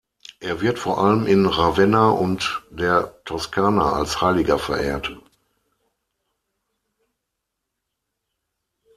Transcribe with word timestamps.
Er 0.39 0.61
wird 0.61 0.79
vor 0.79 0.97
allem 0.97 1.27
in 1.27 1.45
Ravenna 1.45 2.09
und 2.09 2.63
der 2.71 3.21
Toskana 3.23 3.93
als 3.93 4.19
Heiliger 4.19 4.57
verehrt. 4.57 5.15